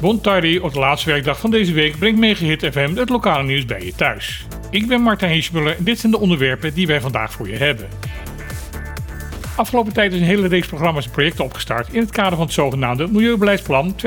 [0.00, 3.64] Bon Tardy op de laatste werkdag van deze week brengt Megahit FM het lokale nieuws
[3.64, 4.46] bij je thuis.
[4.70, 7.88] Ik ben Martijn Heesmuller en dit zijn de onderwerpen die wij vandaag voor je hebben.
[9.56, 12.54] Afgelopen tijd is een hele reeks programma's en projecten opgestart in het kader van het
[12.54, 13.98] zogenaamde Milieubeleidsplan 2020-2030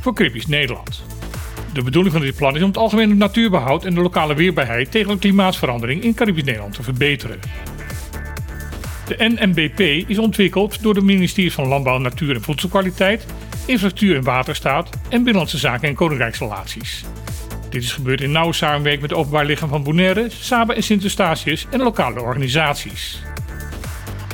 [0.00, 1.02] voor Caribisch Nederland.
[1.72, 5.12] De bedoeling van dit plan is om het algemene natuurbehoud en de lokale weerbaarheid tegen
[5.12, 7.38] de klimaatsverandering in Caribisch Nederland te verbeteren.
[9.08, 13.26] De NMBP is ontwikkeld door de ministeries van Landbouw, Natuur en Voedselkwaliteit,
[13.66, 17.04] Infrastructuur en Waterstaat en Binnenlandse Zaken en Koninkrijksrelaties.
[17.70, 21.66] Dit is gebeurd in nauwe samenwerking met het Openbaar Lichaam van Bonaire, Saba en Sint-Eustatius
[21.70, 23.22] en lokale organisaties.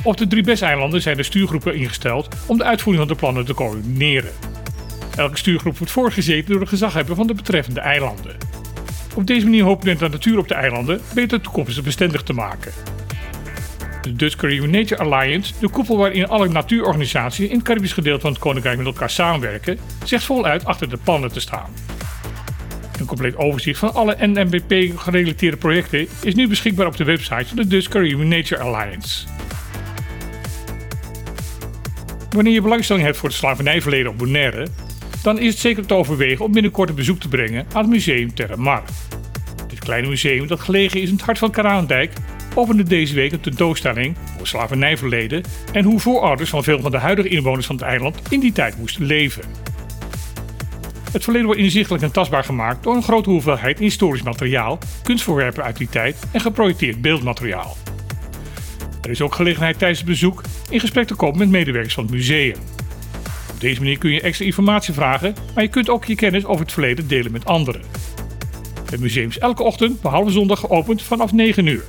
[0.03, 3.53] Op de drie BES-eilanden zijn de stuurgroepen ingesteld om de uitvoering van de plannen te
[3.53, 4.31] coördineren.
[5.15, 8.35] Elke stuurgroep wordt voorgezeten door de gezaghebber van de betreffende eilanden.
[9.15, 12.94] Op deze manier hopen we de natuur op de eilanden beter toekomstig bestendig te maken.
[14.05, 18.31] De Dutch Caribbean Nature Alliance, de koepel waarin alle natuurorganisaties in het Caribisch gedeelte van
[18.31, 21.69] het Koninkrijk met elkaar samenwerken, zegt voluit achter de plannen te staan.
[22.99, 27.67] Een compleet overzicht van alle NMBP-gerelateerde projecten is nu beschikbaar op de website van de
[27.67, 29.27] Dutch Caribbean Nature Alliance.
[32.29, 34.67] Wanneer je belangstelling hebt voor het slavernijverleden op Bonaire,
[35.23, 38.33] dan is het zeker te overwegen om binnenkort een bezoek te brengen aan het museum
[38.33, 38.83] Terre Mar.
[39.67, 42.13] Dit kleine museum, dat gelegen is in het hart van Karaandijk,
[42.55, 47.29] opende deze week een tentoonstelling over slavernijverleden en hoe voorouders van veel van de huidige
[47.29, 49.43] inwoners van het eiland in die tijd moesten leven.
[51.11, 55.77] Het verleden wordt inzichtelijk en tastbaar gemaakt door een grote hoeveelheid historisch materiaal, kunstvoorwerpen uit
[55.77, 57.77] die tijd en geprojecteerd beeldmateriaal.
[59.01, 62.13] Er is ook gelegenheid tijdens het bezoek in gesprek te komen met medewerkers van het
[62.13, 62.57] museum.
[63.51, 66.61] Op deze manier kun je extra informatie vragen, maar je kunt ook je kennis over
[66.61, 67.81] het verleden delen met anderen.
[68.91, 71.83] Het museum is elke ochtend, behalve zondag, geopend vanaf 9 uur.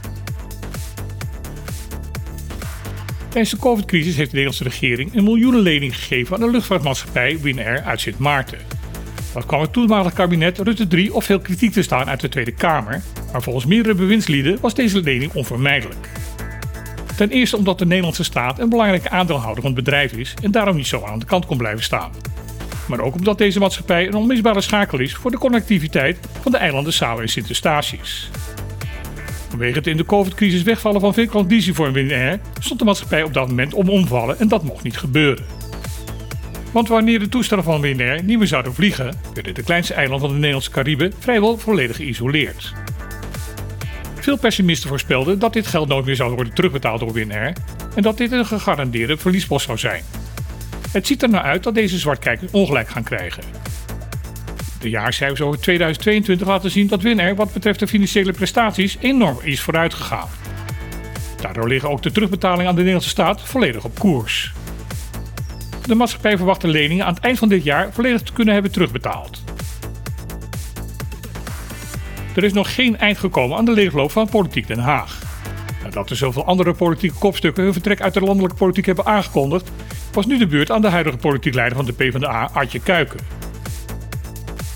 [3.36, 8.00] Tijdens de COVID-crisis heeft de Nederlandse regering een miljoenenlening gegeven aan de luchtvaartmaatschappij Winair uit
[8.00, 8.58] Sint Maarten.
[9.34, 12.52] Dat kwam het toenmalig kabinet Rutte 3 op veel kritiek te staan uit de Tweede
[12.52, 13.02] Kamer,
[13.32, 16.08] maar volgens meerdere bewindslieden was deze lening onvermijdelijk.
[17.16, 20.76] Ten eerste omdat de Nederlandse staat een belangrijke aandeelhouder van het bedrijf is en daarom
[20.76, 22.12] niet zo aan de kant kon blijven staan.
[22.88, 26.92] Maar ook omdat deze maatschappij een onmisbare schakel is voor de connectiviteit van de eilanden
[26.92, 28.30] Saba en Sint-Eustatius.
[29.48, 33.34] Vanwege het in de COVID-crisis wegvallen van veel klandizie voor Winair stond de maatschappij op
[33.34, 35.44] dat moment om omvallen en dat mocht niet gebeuren.
[36.72, 40.28] Want wanneer de toestellen van Winair niet meer zouden vliegen, werden de kleinste eilanden van
[40.28, 42.72] de Nederlandse Cariben vrijwel volledig geïsoleerd.
[44.14, 47.52] Veel pessimisten voorspelden dat dit geld nooit meer zou worden terugbetaald door Winair
[47.94, 50.02] en dat dit een gegarandeerde verliespost zou zijn.
[50.92, 53.42] Het ziet er nou uit dat deze zwartkijkers ongelijk gaan krijgen.
[54.86, 59.60] De jaarcijfers over 2022 laten zien dat Winair wat betreft de financiële prestaties enorm is
[59.60, 60.28] vooruitgegaan.
[61.40, 64.52] Daardoor liggen ook de terugbetalingen aan de Nederlandse staat volledig op koers.
[65.86, 68.72] De maatschappij verwacht de leningen aan het eind van dit jaar volledig te kunnen hebben
[68.72, 69.42] terugbetaald.
[72.36, 75.22] Er is nog geen eind gekomen aan de leegloop van politiek Den Haag.
[75.82, 79.70] Nadat er zoveel andere politieke kopstukken hun vertrek uit de landelijke politiek hebben aangekondigd,
[80.12, 83.35] was nu de beurt aan de huidige politiek leider van de PvdA, Adje Kuiken.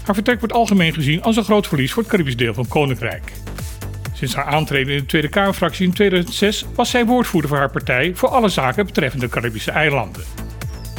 [0.04, 3.32] Haar vertrek wordt algemeen gezien als een groot verlies voor het Caribisch deel van Koninkrijk.
[4.12, 8.12] Sinds haar aantreden in de Tweede Kamerfractie in 2006 was zij woordvoerder voor haar partij
[8.14, 10.24] voor alle zaken betreffende de Caribische eilanden.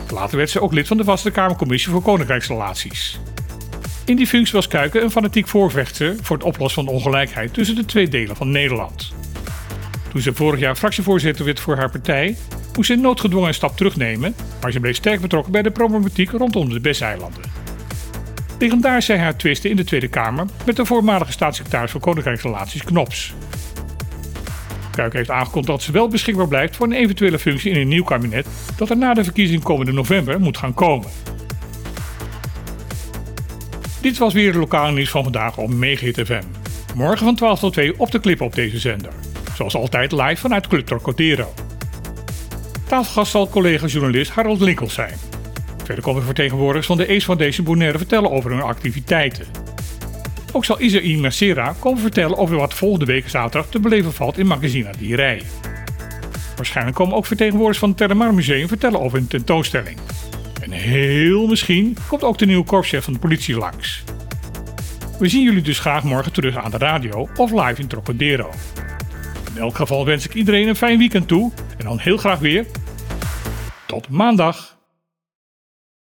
[0.10, 3.20] Later werd ze ook lid van de Vaste Kamercommissie voor Koninkrijksrelaties.
[4.06, 7.76] In die functie was Kuiken een fanatiek voorvechter voor het oplossen van de ongelijkheid tussen
[7.76, 9.14] de twee delen van Nederland.
[10.12, 12.38] Toen ze vorig jaar fractievoorzitter werd voor haar partij,
[12.76, 16.70] moest ze noodgedwongen een stap terugnemen, maar ze bleef sterk betrokken bij de problematiek rondom
[16.70, 17.61] de Besseilanden.
[18.62, 23.34] Legendarisch zijn haar twisten in de Tweede Kamer met de voormalige staatssecretaris voor Koninkrijksrelaties Knops.
[24.92, 28.04] Kuiken heeft aangekondigd dat ze wel beschikbaar blijft voor een eventuele functie in een nieuw
[28.04, 31.08] kabinet dat er na de verkiezing komende november moet gaan komen.
[34.02, 36.44] Dit was weer het lokale nieuws van vandaag op Megahit FM.
[36.96, 39.14] Morgen van 12 tot 2 op de clip op deze zender.
[39.56, 41.54] Zoals altijd live vanuit Club Trocadero.
[42.88, 45.31] Tafelgast zal collega-journalist Harold Linkels zijn.
[45.84, 49.46] Verder komen vertegenwoordigers van de Ace Foundation Bonaire vertellen over hun activiteiten.
[50.52, 54.48] Ook zal Isaïe Macera komen vertellen over wat volgende week zaterdag te beleven valt in
[54.48, 55.42] Magazina Dierij.
[56.56, 59.98] Waarschijnlijk komen ook vertegenwoordigers van het Terramar Museum vertellen over hun tentoonstelling.
[60.62, 64.04] En heel misschien komt ook de nieuwe korpschef van de politie langs.
[65.20, 68.50] We zien jullie dus graag morgen terug aan de radio of live in Trocadero.
[69.54, 72.66] In elk geval wens ik iedereen een fijn weekend toe en dan heel graag weer
[73.86, 74.81] tot maandag.